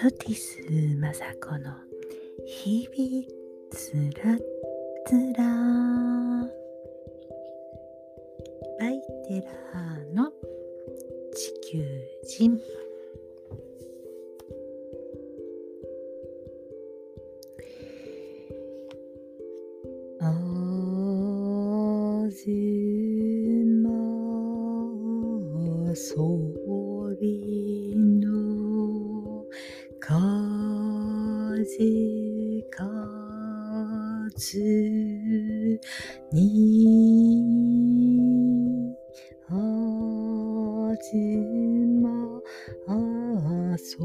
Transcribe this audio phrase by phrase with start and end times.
[0.00, 1.72] ソティスマサコの
[2.46, 3.26] 日々
[3.72, 4.38] つら
[5.04, 5.57] つら。
[36.32, 36.96] に
[39.50, 39.52] あ
[41.00, 41.16] ず
[42.02, 42.10] ま
[43.76, 43.98] 遊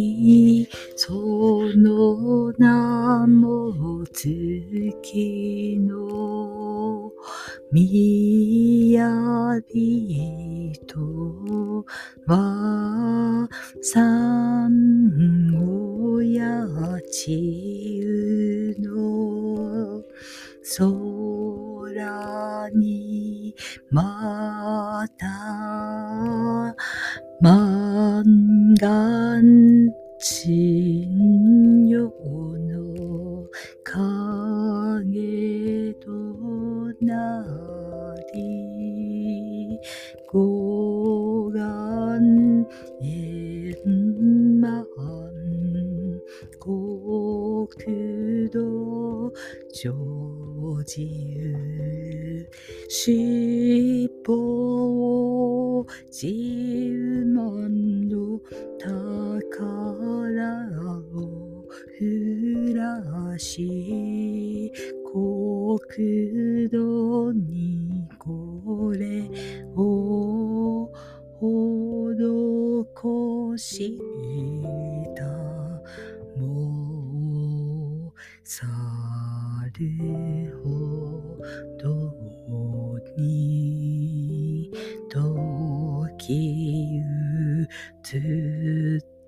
[83.21, 84.71] に
[85.11, 87.69] 時ゆ
[88.03, 88.21] つっ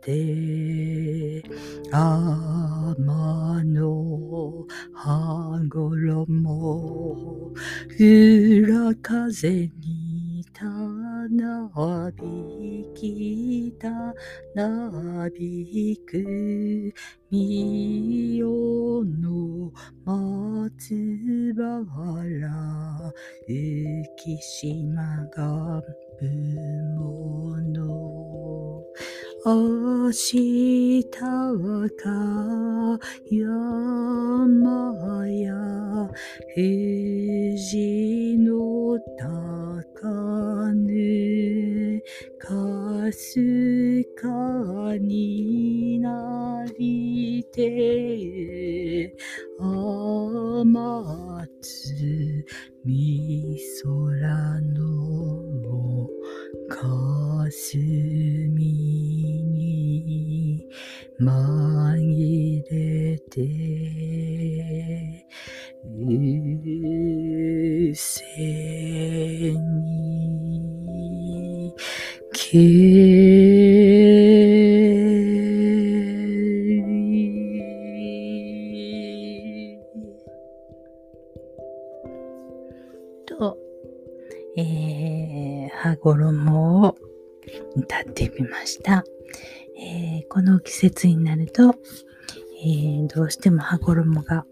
[0.01, 1.43] て
[1.93, 2.95] 天
[3.65, 7.53] の羽衣
[8.01, 11.71] 裏風にたな
[12.17, 13.89] びきた
[14.55, 14.91] な
[15.31, 16.95] びく
[17.31, 19.71] みよの
[20.05, 23.13] 松原
[23.49, 25.03] 浮島
[25.35, 25.83] が
[26.21, 26.29] ぶ
[26.99, 27.73] もの。
[29.45, 31.19] 明日か
[33.29, 35.53] 山や
[36.55, 42.01] 富士の高ぬ
[42.39, 44.42] かすか
[44.99, 49.15] になりて
[93.15, 94.45] どうしても羽衣が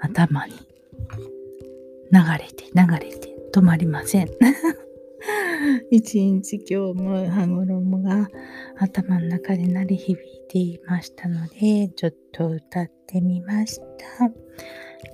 [0.00, 4.28] 頭に流れて流れて止まりません。
[5.90, 8.28] 一日今日も羽衣が
[8.76, 14.30] 頭の中で鳴り響いていましたので、ちょっと歌ってみました。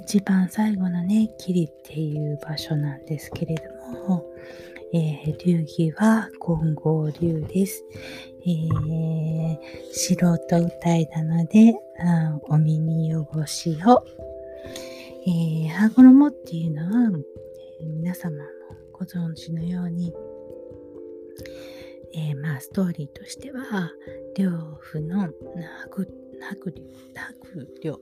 [0.02, 3.62] 一番最後のね、霧っていう場所なんですけれど
[4.08, 4.24] も、
[4.92, 7.84] えー流儀は金剛流です。
[8.46, 9.58] えー
[9.92, 14.04] 素人歌いなので、あお耳汚しを。
[15.26, 17.10] えー、羽衣っていうのは、
[17.80, 18.42] えー皆様も
[18.92, 20.12] ご存知のように、
[22.12, 23.90] えーまあ、ストーリーとしては、
[24.36, 24.50] 両
[24.92, 25.28] 夫の
[25.80, 26.06] 白
[26.40, 26.82] 白竜
[27.14, 27.94] 白竜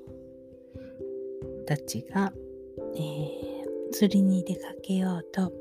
[1.66, 2.32] たちが、
[2.96, 3.62] えー
[3.92, 5.52] 釣りに出かけようと、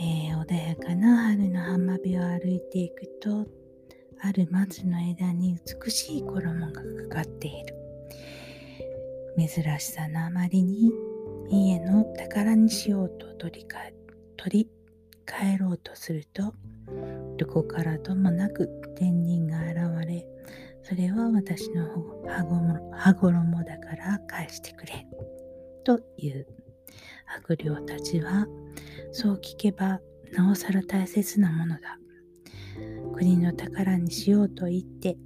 [0.00, 3.46] えー穏やかな春の浜辺を歩いていくと、
[4.20, 7.84] ある松の枝に美しい衣がかかっている。
[9.36, 9.48] 珍
[9.80, 10.92] しさのあまりに
[11.48, 13.78] 家の宝にしようと取りか
[14.36, 14.68] 取り
[15.26, 16.54] 帰ろうとすると
[17.36, 20.24] どこからともなく天人が現れ
[20.82, 21.88] それは私の
[22.96, 25.06] 羽衣だから返してくれ
[25.84, 26.46] という
[27.38, 28.46] 悪霊たちは
[29.12, 30.00] そう聞けば
[30.32, 31.98] なおさら大切なものだ。
[33.14, 35.16] 国の宝にしようと言って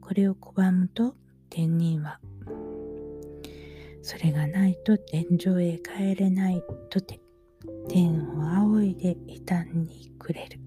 [0.00, 1.16] これを拒むと
[1.50, 2.20] 天人は
[4.02, 7.20] それがないと天井へ帰れないとて
[7.88, 10.60] 天を仰いで異端にくれる。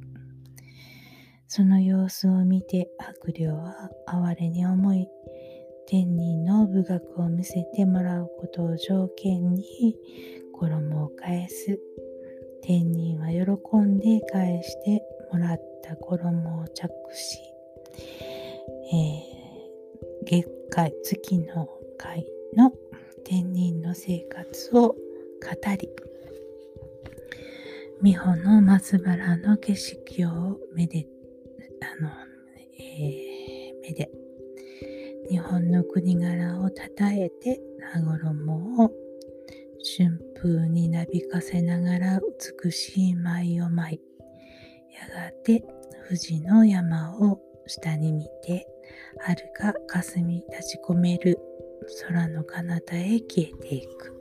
[1.47, 5.07] その様子を見て悪霊は哀れに思い
[5.87, 9.95] 天人の武学を見せてもらうことを条件に
[10.59, 11.79] 衣を返す。
[12.61, 15.01] 天人は喜んで返して
[15.31, 17.39] もらった衣を着し、
[18.93, 21.67] えー、月界月の
[21.97, 22.25] 会
[22.55, 22.71] の
[23.23, 24.95] 天人の生活を語
[25.79, 25.89] り
[28.01, 31.07] 美穂の松原の景色をめで
[31.81, 32.09] あの、
[32.77, 34.09] えー、めで
[35.29, 37.59] 日本の国柄をたたえて
[37.93, 38.91] 羽衣を
[39.97, 42.21] 春風になびかせながら
[42.63, 44.01] 美しい舞を舞い
[44.93, 45.63] やがて
[46.07, 48.67] 富士の山を下に見て
[49.19, 51.37] 遥か霞立ち込める
[52.07, 54.15] 空の彼方へ消えていく。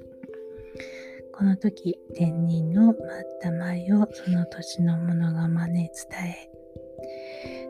[1.39, 5.89] この時、天人の待った舞をその土地の者が真似伝
[6.27, 6.51] え、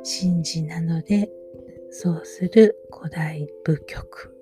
[0.02, 1.30] 神事なので、
[1.90, 4.34] そうする古代部曲、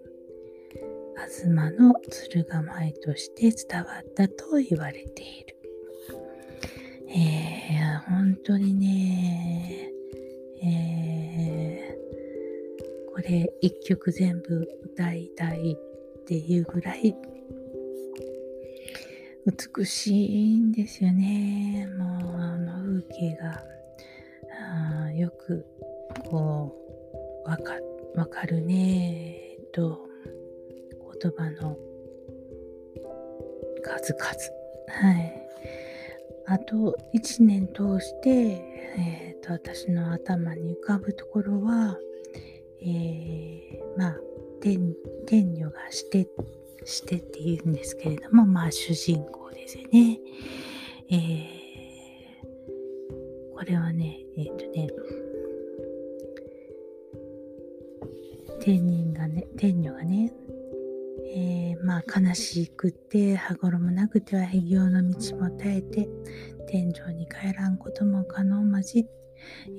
[1.17, 5.57] 東の鶴ヶ舞として伝わったと言われている。
[7.09, 9.91] えー、本当にね、
[10.63, 11.77] えー
[13.17, 17.17] これ一曲全部歌いたいっていうぐらい
[19.47, 21.89] 美しいんですよね。
[21.97, 25.65] もうあの風景がよく
[26.29, 26.77] こ
[27.47, 27.73] うわか
[28.15, 30.06] わかるねと
[31.21, 31.77] 言葉の
[33.83, 34.25] 数々。
[34.89, 35.43] はい。
[36.47, 38.31] あと一年通して、
[38.99, 41.99] えーと私の頭に浮かぶところは
[42.83, 44.17] えー、まあ
[44.61, 44.95] 天
[45.27, 46.29] 天女がして
[46.85, 50.21] してって言うんですけれどもまあ主人公ですよね。
[51.11, 51.43] えー、
[53.55, 54.89] これはねえっ、ー、とね
[58.61, 60.33] 天人がね天女がね
[61.35, 66.09] えー、まあ悲しくて羽衣なくては辟行の道も絶えて
[66.69, 69.07] 天井に帰らんことも可能まじ、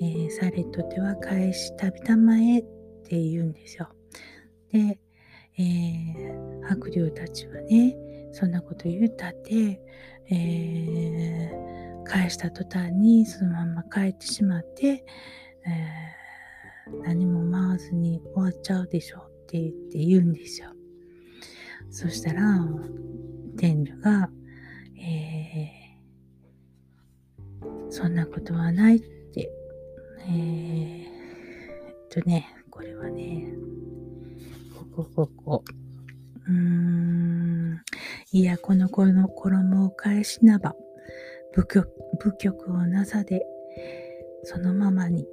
[0.01, 2.63] えー、されとては返し旅たまえっ
[3.03, 3.89] て言うんですよ。
[4.71, 4.99] で、
[5.57, 7.97] えー、白竜たちはね、
[8.31, 9.81] そんなこと言ったって、
[10.29, 20.76] えー、返した途端にそのまま帰ってしまって、えー、何も回わずに終わっちゃうでしょって言って言うんですよ。
[21.89, 22.41] そしたら、
[23.57, 24.29] 天女が、
[24.99, 29.51] えー、そんなことはないって、
[30.29, 33.47] えー、とね、これはね、
[34.75, 35.63] ここ、ここ。
[36.47, 37.81] うーん。
[38.31, 40.75] いや、この子の衣を返しなば、
[41.53, 43.45] 部局、部局をなさで、
[44.43, 45.27] そのままに、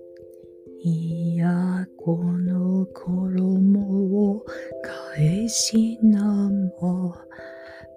[0.81, 4.45] いや、この衣を
[4.83, 5.04] 返
[5.49, 7.27] しなば、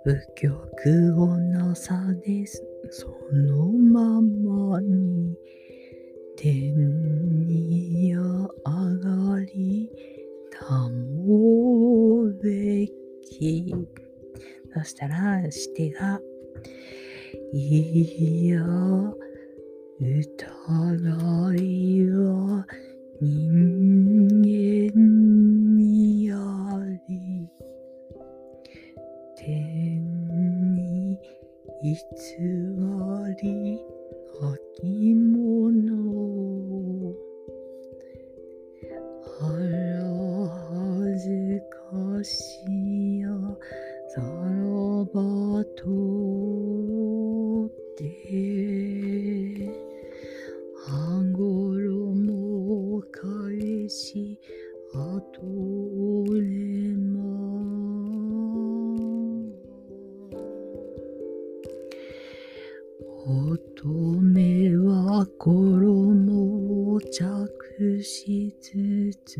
[0.06, 2.64] 部局をなさです。
[2.92, 5.36] そのままに、
[6.36, 6.76] 天
[7.48, 8.48] に上
[9.00, 9.90] がり
[10.52, 12.88] たもべ
[13.24, 13.74] き。
[14.76, 16.22] そしたら、してが、
[17.52, 18.64] いや、
[20.00, 22.68] 疑いは
[23.20, 24.42] 人
[24.94, 25.47] 間
[31.90, 32.38] いつ
[32.78, 33.80] もり
[65.68, 68.72] 衣を着しつ
[69.26, 69.38] つ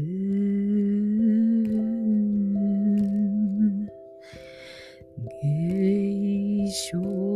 [5.44, 7.27] 芸書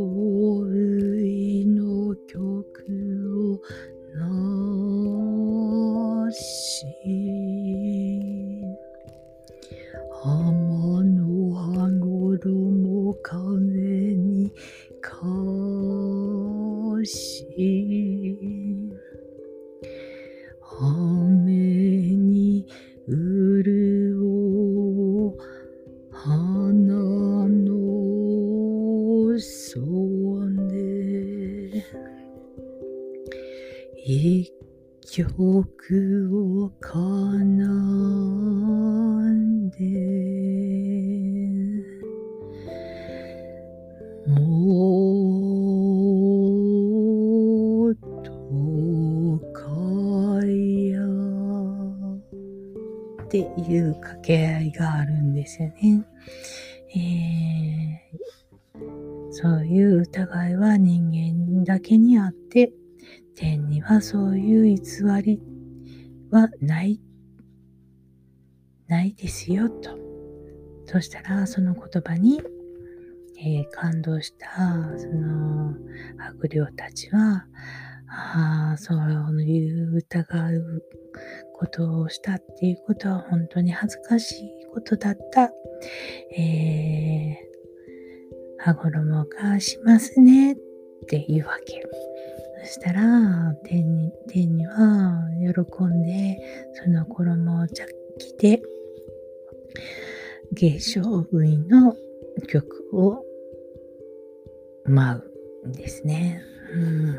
[53.61, 56.05] いう掛け合いがあるんですよね。
[56.95, 62.73] えー、そういう疑いは人間だけにあって、
[63.35, 64.81] 天にはそういう偽
[65.23, 65.41] り
[66.29, 66.99] はない、
[68.87, 69.97] ないですよ、と。
[70.85, 72.41] そしたら、その言葉に、
[73.39, 74.47] えー、感動した、
[74.97, 75.73] その、
[76.17, 77.45] 悪霊たちは、
[78.13, 80.83] ああ、そういう疑う
[81.53, 85.49] ことをしたっていうことは本当に恥ずかしいことだった。
[86.37, 90.55] えー、羽衣がしますねっ
[91.07, 91.81] ていうわけ。
[92.65, 96.37] そしたら、天に、天には喜んで、
[96.83, 98.61] その衣を着て、
[100.51, 101.95] 芸商類の
[102.49, 103.23] 曲を
[104.85, 105.23] 舞
[105.63, 106.43] うんですね。
[106.73, 107.15] うん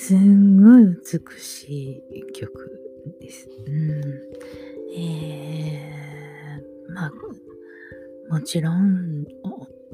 [0.00, 2.80] すんごい美しい曲
[3.20, 3.48] です。
[3.66, 4.02] うん、
[4.96, 7.12] えー、まあ、
[8.30, 9.24] もちろん、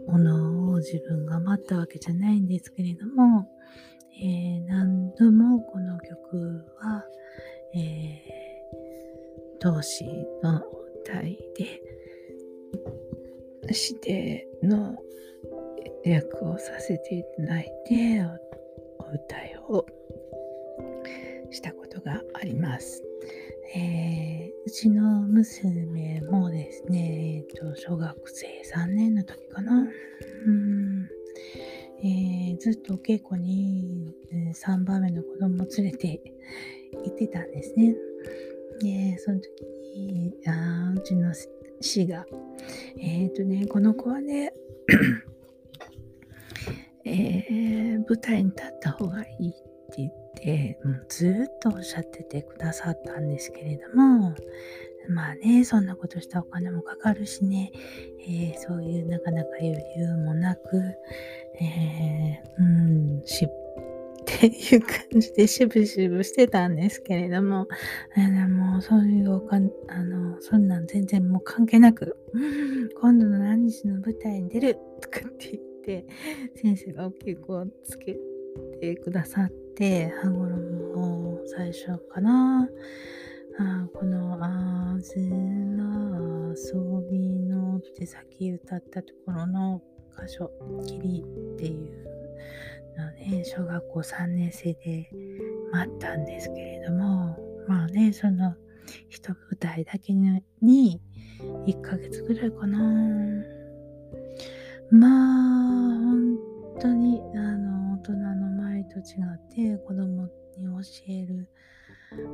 [0.07, 3.49] ものを自分が待ったわけじゃないんですけれども、
[4.23, 7.03] えー、何度もこの曲は、
[7.75, 10.05] えー、同志
[10.43, 10.63] の
[11.07, 11.83] 体で
[13.63, 14.97] 指定の
[16.05, 18.21] 役をさせていただいて
[19.09, 19.87] お歌いを
[21.51, 23.03] したことがあります。
[23.77, 29.87] えー、うちの娘もですね、えーと、小学生3年の時かな。
[30.47, 31.09] うん
[32.03, 36.21] えー、ずっとお稽古に、え3番目の子供を連れて
[36.93, 37.95] 行ってたんですね。
[38.81, 39.51] で、その時
[39.97, 41.33] に、あうちの
[41.81, 42.27] 師が、
[42.99, 44.53] えっ、ー、とね、この子はね、
[47.05, 54.35] えー、舞台に立った方がいいって言って、もうずっとおっしゃっててくださったんですけれども、
[55.09, 57.73] まあね、そんなことしたお金もかかるしね、
[58.27, 60.95] えー、そういうなかなか余裕もなく、
[61.61, 63.49] えー、うん、し、っ
[64.27, 67.69] ていう感じでしぶしぶしてたんですけれども、
[68.17, 72.17] えー、もうそういうお金、あの、そんなん全然もう関係なく、
[73.01, 78.17] 今度の何日の舞台に出るとかって言って、先生がお稽古をつけ
[78.81, 80.55] てくださって、羽衣
[80.95, 82.69] を最初かな、
[83.59, 86.75] あこのあずま遊
[87.11, 89.83] びのって先歌ったところの
[90.19, 90.51] 箇所、
[90.87, 92.05] きりっていう
[92.97, 95.11] のね、小学校3年生で
[95.71, 97.37] 待ったんですけれども、
[97.69, 98.55] まあね、その
[99.09, 101.01] 一舞台だけに
[101.67, 103.54] 1ヶ月ぐらいかな。
[104.95, 106.39] まあ、本
[106.81, 109.03] 当に、あの、大人の前と違
[109.35, 111.51] って子供に教える、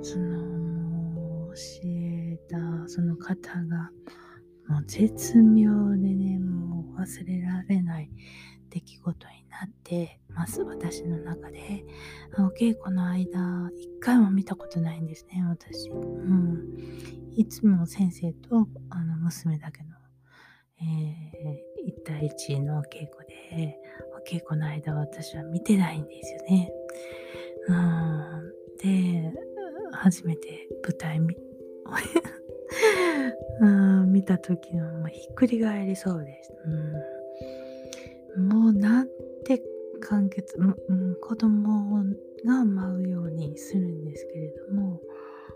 [0.02, 1.54] その、教
[1.86, 3.90] えたその方が、
[4.68, 8.10] もう絶妙でね、もう忘れられない
[8.68, 11.86] 出来事になってます、私の中で。
[12.34, 15.88] お稽古の間、一回も見たことないんですね、私。
[15.88, 16.76] うん。
[17.36, 19.96] いつも先生とあの娘だけの、
[20.82, 23.78] えー、1対1のお稽古で、
[24.16, 26.72] お稽古の間は私は見てないんですよね。
[27.68, 28.52] うん。
[28.78, 29.32] で、
[29.92, 31.36] 初めて舞台見、
[33.60, 36.52] うん見た時のひっくり返りそうです。
[38.36, 39.08] うん、もうなん
[39.44, 39.62] て
[40.00, 42.04] 完結、うん、子供
[42.44, 45.00] が舞うようにするんですけれども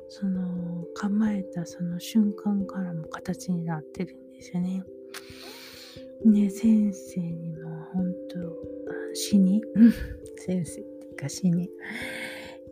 [0.09, 4.85] その構えたその瞬間からも形になってるんですよね。
[6.25, 9.63] ね先生にも本当死に。
[10.37, 11.71] 先生っていうか死に、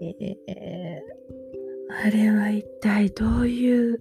[0.01, 3.99] えー、あれは一体どういう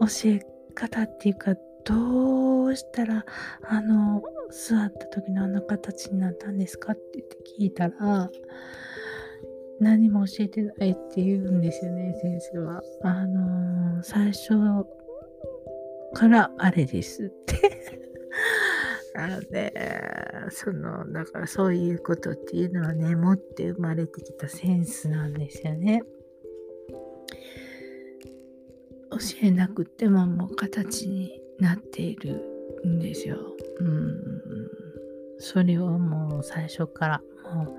[0.00, 0.40] 教え
[0.74, 3.24] 方っていうかどうしたら、
[3.62, 8.30] あの、座った時のあの形になったんですかって言って聞いたら、
[9.80, 12.82] 何も教えてないって言うんですよね、先生は。
[13.02, 14.54] あのー、最初
[16.14, 17.54] からあれですって
[19.14, 19.72] なので、
[20.50, 26.02] その、だからそういうことっていうのはね、持って生まれてきたセンスなんですよね。
[29.10, 32.42] 教えなくてももう形になっている
[32.84, 33.38] んですよ。
[33.78, 34.18] うん。
[35.38, 37.22] それをもう最初から
[37.54, 37.76] も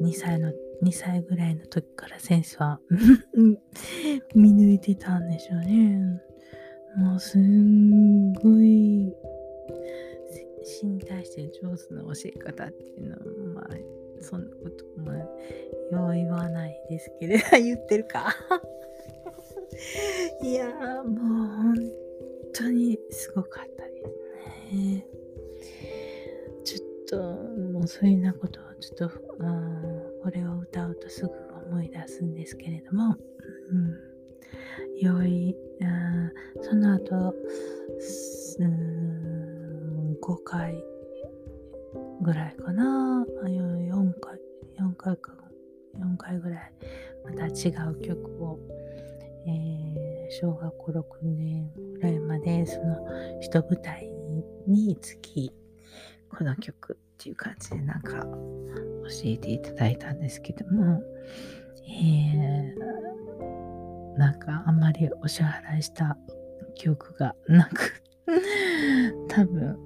[0.00, 2.80] う2歳の2歳ぐらいの時から先生は
[4.34, 6.20] 見抜いてたんでしょうね。
[6.96, 9.16] もうすんごい
[10.64, 13.68] 死に対して上手な教え方っていうのは、まあ、
[14.20, 15.28] そんなこともよ
[16.10, 18.34] う言わないですけど、 言ってるか。
[20.42, 20.72] いや、
[21.04, 21.74] もう本
[22.52, 24.08] 当にすごかったです
[24.74, 25.06] ね。
[26.64, 27.22] ちょっと、
[27.72, 29.82] もうそういうようなことをちょっと、あ
[30.22, 31.32] これを歌うとすぐ
[31.70, 33.16] 思い出すんですけれども、
[33.70, 34.13] うん、
[35.00, 36.30] 良い、あ
[36.62, 37.34] その後、
[38.60, 40.82] うん5回
[42.22, 43.24] ぐらいかな。
[43.44, 44.38] 4回
[44.78, 45.32] 4回か
[45.98, 46.72] 4回ぐらい
[47.24, 48.58] また違う曲を、
[49.46, 52.96] えー、小学校6年ぐらいまでその
[53.40, 54.10] 一舞台
[54.66, 55.52] につき
[56.30, 58.28] この曲っていう感じでなんか教
[59.24, 61.00] えていただいたんですけども、
[61.88, 63.13] えー、
[64.16, 66.16] なんかあんまりお支払いした
[66.74, 68.02] 記憶がなく。
[69.28, 69.78] 多分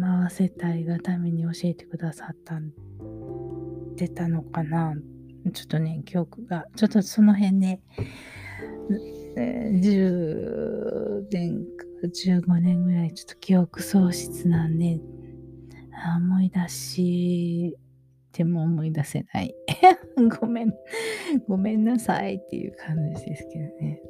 [0.00, 2.72] 回せたいがために教えてくださったん
[3.96, 4.94] でたのかな。
[5.52, 7.80] ちょっとね記憶がちょっとその辺ね
[9.36, 15.00] 10年か15年ぐらいちょっと記憶喪失なんで
[16.16, 17.76] 思い出し
[18.32, 19.54] ても思い出せない。
[20.40, 20.74] ごめん、
[21.46, 24.02] ごめんなさいっていう感じですけどね。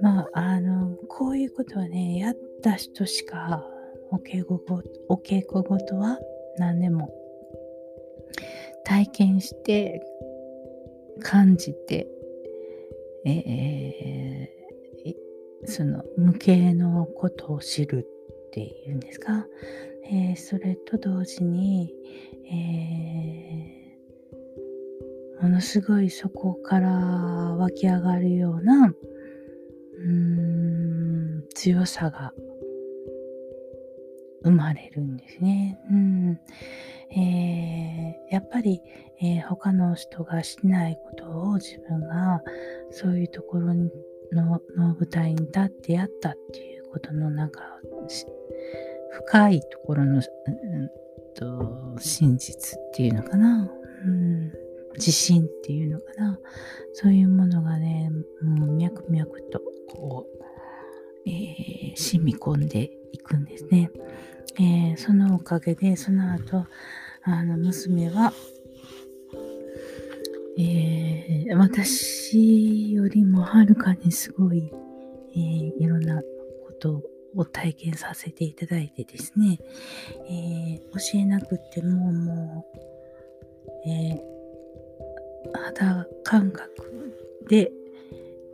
[0.00, 3.66] まあ、あの、こういうことはね、やった人しか
[4.10, 6.18] お稽古ごお稽古ごとは
[6.58, 7.12] 何でも
[8.84, 10.00] 体験して
[11.20, 12.06] 感じて、
[13.24, 18.06] えー、その無形のことを知る
[18.56, 19.46] っていうんですか
[20.08, 21.92] えー、それと同時に、
[22.50, 28.94] えー、ものすごいそこから湧き上がるような、
[29.98, 32.32] うん、強さが
[34.44, 35.78] 生まれるんですね。
[35.90, 36.40] うん
[37.10, 38.80] えー、やっぱり、
[39.20, 42.40] えー、他の人がしないことを自分が
[42.92, 43.90] そういうところの
[44.76, 47.60] の舞台に立ってやったっていうことのなんか
[49.10, 50.22] 深いところの、うん、
[51.34, 53.70] と真実っていうのかな、
[54.04, 54.52] うん、
[54.94, 56.38] 自信っていうのかな。
[56.92, 58.10] そういうものがね
[58.42, 63.90] もう脈々とこう、えー、染み込んでいくんですね、
[64.58, 66.64] えー、そのおかげでその後
[67.22, 68.32] あの娘は
[70.58, 74.72] えー、私よりもはるかにすごい、
[75.34, 77.02] えー、いろんなことを
[77.36, 79.58] を体験させていただいてですね、
[80.28, 87.14] えー、教えなくてももう、えー、肌感覚
[87.48, 87.70] で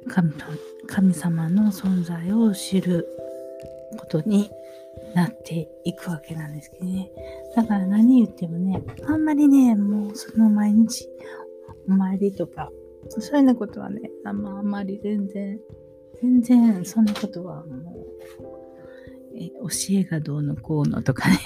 [0.08, 0.32] 神
[0.88, 3.06] 神様の存在を知る
[3.98, 4.50] ことに
[5.14, 7.10] なっていくわけなんですけどね。
[7.54, 11.08] だから何言ってもね、あんまりね、もうその毎日
[11.88, 12.70] お参りとか、
[13.08, 15.60] そういうようなことはね、あんまあんまり全然、
[16.20, 18.61] 全然そんなことはもう
[19.34, 21.38] え教えがどうのこうのとかね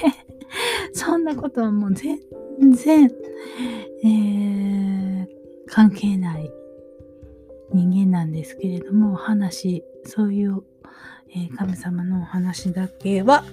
[0.93, 2.19] そんなことはもう全
[2.73, 3.11] 然、
[4.05, 5.27] えー、
[5.67, 6.51] 関係ない
[7.73, 10.63] 人間なんですけれども、話、そういう、
[11.31, 13.45] えー、神様のお話だけは、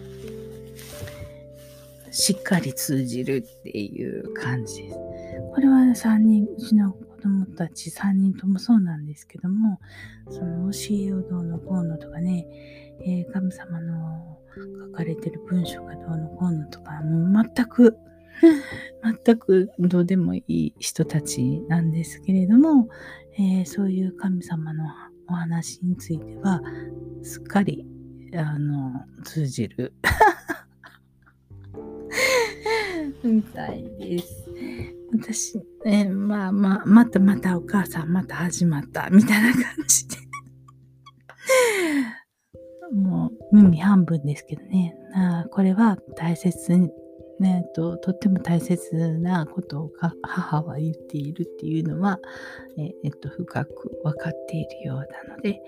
[2.12, 4.98] しっかり通じるっていう感じです。
[5.54, 9.80] これは3人、うちの子供たち3人ともそうなんですけども、
[10.30, 12.46] その教えをどうのこうのとかね、
[13.02, 14.38] えー、神様の
[14.90, 17.98] 書かれてる文章がどうのこうのとか、もう全く、
[19.26, 22.90] 全くどうでもいい人たちなんですけれども、
[23.38, 24.86] えー、そういう神様の
[25.28, 26.62] お話については、
[27.22, 27.86] すっかり、
[28.36, 29.94] あの、通じる
[33.24, 34.50] みたいです。
[35.12, 40.18] 私、ね、まあまあ、またまたお母さんまた始まった、みたいな感じで
[43.84, 44.96] 半分ですけどね。
[45.15, 46.89] あこれは大切に、
[47.39, 49.91] ね、ととっても大切なことを
[50.24, 52.19] 母は言っているっていうのは、
[52.78, 54.98] ええっと、深く分かっているよう
[55.30, 55.62] なので、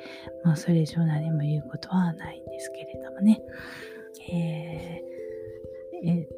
[0.44, 3.42] まあ、それ以上何も言うことはないんですけれどもね。
[4.32, 6.30] えー、え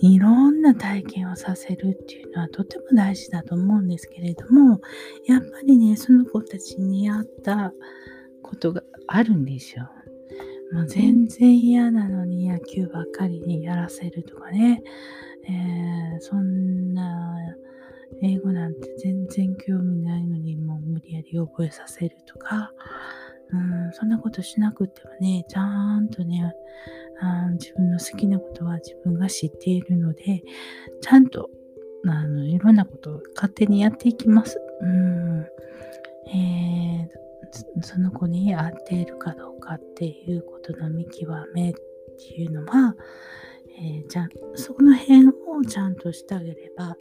[0.00, 4.80] いろんな体験をさせるっていうのはとても大事だと思うんですけれども、
[5.26, 7.72] やっぱりね、その子たちに合った
[8.42, 9.88] ことがあるんですよ。
[10.72, 14.82] もう全然嫌なのに野球ばっかりにやらせるとかね、
[15.48, 17.36] えー、そんな
[18.22, 22.72] 英語なんて全然興味ないのにもう無理やり覚えさせるとか、
[23.50, 26.52] うん、そんなことしなくてもね、ちゃんとね、
[27.20, 30.42] あ自分の好きなことは自分が知っているので、
[31.00, 31.50] ちゃんと
[32.06, 34.60] あのいろんなことを勝手にやっていきます。
[34.80, 35.46] うん。
[36.28, 37.25] えー
[37.82, 41.74] その子に合っているかどうかっていうことの見極めっ
[42.18, 42.94] ていうのは、
[43.78, 46.96] えー、じゃその辺をちゃんとしてあげれば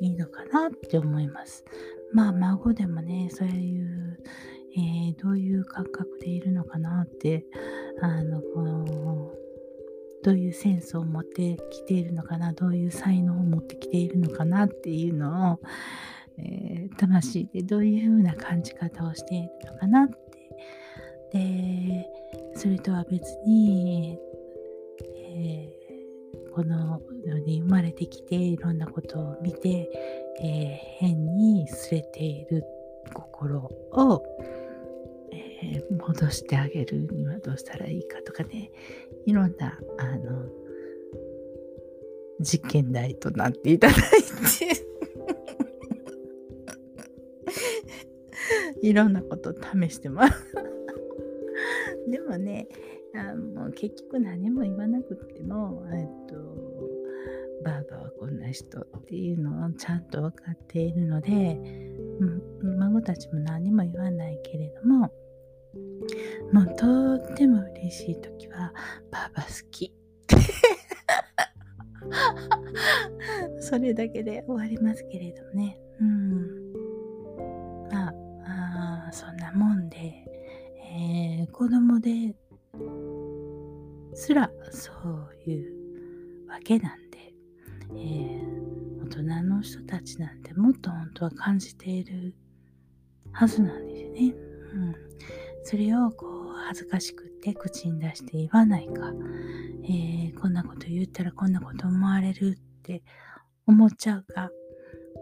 [0.00, 1.64] いいのかなって思います。
[2.12, 4.18] まあ孫でもねそういう、
[4.76, 7.44] えー、どういう感覚でいるのかなって
[8.00, 9.32] あのこの
[10.22, 15.60] どういうセンスを持ってきているのかなどういう才能を持ってきているのかなっていうのを
[16.38, 20.14] えー、魂でどういう風な感じ方をしているのかなって。
[21.32, 22.06] で、
[22.54, 24.18] それとは別に、
[25.26, 29.90] えー、この世に生まれてきていろんなことを見て、
[30.40, 32.64] えー、変にすれている
[33.12, 34.22] 心を、
[35.32, 38.70] えー、戻してあげるにはどうしたらいいかとかね、
[39.26, 40.48] いろんな、あの、
[42.40, 44.93] 実験台となっていただいて
[48.84, 50.54] いろんなこと試してます。
[52.10, 52.68] でもね
[53.14, 56.36] あもう結局何も言わなくても、えっと、
[57.64, 61.58] ばあばはこんな人っていうのをちゃんと分かっているので、
[62.60, 65.10] うん、孫たちも何も言わないけれども
[66.52, 68.74] もうとっても嬉しい時は
[69.10, 69.94] 「ばあば好き」
[73.60, 75.80] それだけで終わりますけれどもね。
[81.56, 82.34] 子供で
[84.12, 84.90] すらそ
[85.46, 87.32] ういうわけなんで、
[87.90, 92.34] えー、大人の人たちなんてもっと本当は感じている
[93.30, 94.34] はずなんですね。
[94.74, 94.94] うん、
[95.62, 99.12] それをこう恥ずかしくって口に出して言わないか、
[99.84, 103.04] えー、こんなこと言ったらこんなこと思われるって
[103.68, 104.50] 思っちゃうか。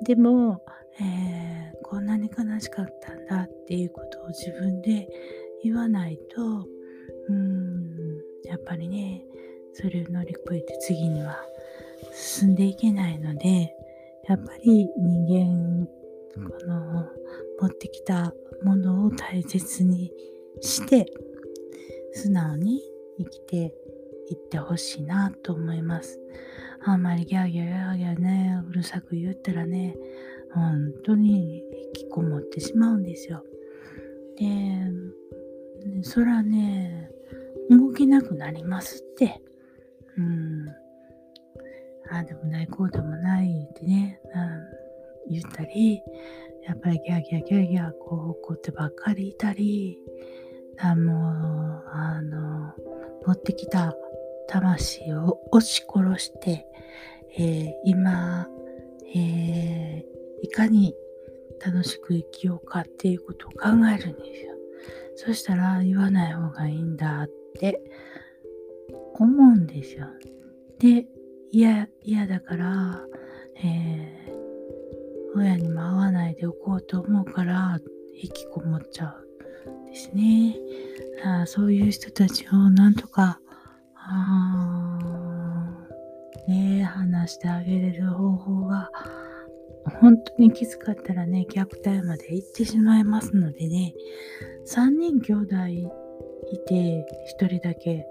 [0.07, 0.65] でも、
[0.99, 5.07] えー、こんなに悲しかったんだっていうことを自分で
[5.63, 6.67] 言わないと
[7.29, 9.25] うんやっぱりね
[9.75, 11.39] それを乗り越えて次には
[12.13, 13.75] 進んでいけないので
[14.29, 15.87] やっぱり人間
[16.49, 17.07] この
[17.61, 20.13] 持ってきたものを大切に
[20.61, 21.07] して
[22.13, 22.83] 素直に
[23.19, 23.75] 生きて
[24.29, 26.19] いってほしいなと思います。
[26.85, 29.97] あんまりギャーギャーギャーギャーね、うるさく言ったらね、
[30.53, 33.45] 本当に引きこもってしまうんですよ。
[34.37, 34.47] で、
[36.03, 37.11] そらね、
[37.71, 39.41] 動けなくなりますって。
[40.17, 40.69] うん。
[42.11, 44.83] ああでもない、こうでもないってね、うん
[45.31, 46.03] 言ったり、
[46.67, 49.99] やっぱりギャーギャーギャーギャーこう怒ってばっかりいたり、
[50.79, 52.73] あもう、あの、
[53.27, 53.95] 持ってきた
[54.49, 56.67] 魂を押し殺して、
[57.37, 58.49] えー、今、
[59.15, 60.95] えー、いかに
[61.65, 64.52] 楽しく生きようかっていうことを考えるんですよ。
[65.17, 67.83] そしたら言わない方がいいんだって
[69.15, 70.07] 思うんですよ。
[70.79, 71.07] で、
[71.51, 73.01] 嫌、嫌だから、
[73.63, 77.79] えー、親にも会わないでおこうと思うから
[78.15, 80.57] 引きこもっちゃうですね。
[81.25, 83.41] あそういう人たちをなんとか
[83.95, 84.99] あ
[86.49, 88.91] ね話してあげれる方法が
[90.01, 93.95] 本当にきつかったらね虐待まで行ってしまいますのでね
[94.67, 95.57] 3人兄弟
[96.51, 97.07] いて
[97.41, 98.07] 1人だけ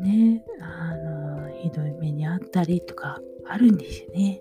[0.00, 4.40] ねあのひどい目にあったりとかあるんですよね、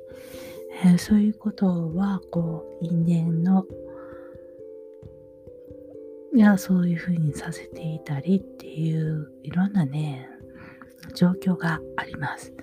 [0.83, 3.65] えー、そういうことはこう因縁の
[6.37, 10.29] いや、そういうふうにさせていたりっていういろんなね、
[11.15, 12.53] 状況があります。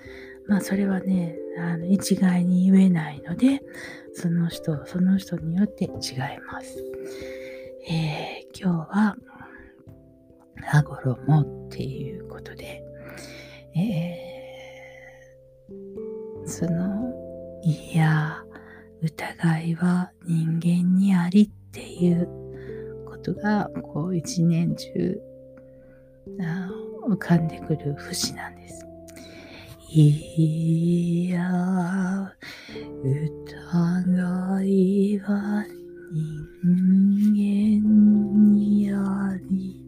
[0.47, 3.61] まあそれはね、あの一概に言えないので、
[4.13, 5.91] その人、その人によって違い
[6.49, 6.81] ます。
[7.87, 9.15] えー、今日は、
[10.63, 12.83] 羽衣っていうことで、
[13.75, 17.13] えー、その、
[17.61, 18.43] いや、
[19.03, 22.27] 疑いは人間にありっていう
[23.07, 25.21] ことが、こう一年中
[27.07, 28.83] 浮かんでくる節なんです。
[29.91, 32.33] いや、
[33.03, 35.84] 疑いは人
[36.65, 37.79] 間
[38.53, 39.85] にあり。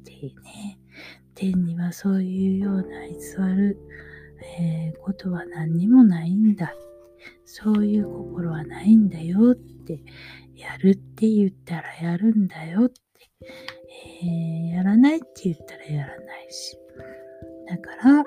[0.00, 0.78] ってね、
[1.34, 3.16] 天にはそういうような偽
[3.56, 3.78] る、
[4.58, 6.72] えー、ことは何にもないんだ。
[7.44, 10.00] そういう心はないんだよって、
[10.54, 12.96] やるって言ったらやるんだよって、
[14.22, 16.78] えー、やらないって言ったらやらないし。
[17.68, 18.24] だから、あ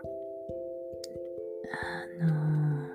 [2.25, 2.87] の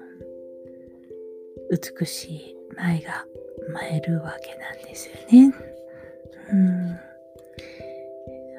[1.70, 3.24] ー、美しい舞が
[3.72, 5.54] 舞えるわけなんですよね。
[6.52, 6.98] うん、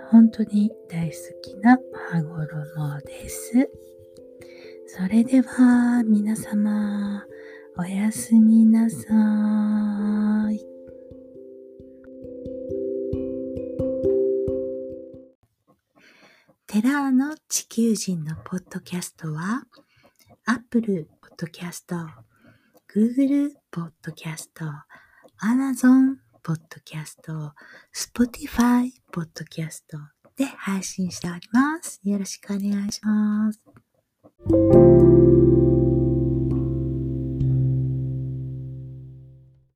[0.09, 1.77] 本当に大好きな
[2.09, 3.69] 羽衣です。
[4.87, 7.23] それでは皆様
[7.77, 9.07] おやすみなさ
[10.51, 10.59] い。
[16.67, 19.63] テラーの地球人のポッドキャストは
[20.45, 22.07] Apple Podcast、
[22.93, 24.90] Google Podcast、
[25.43, 27.51] Amazon Podcast、
[27.93, 29.81] Spotify Podcast
[30.35, 31.99] で配信しております。
[32.03, 33.59] よろしくお願いします。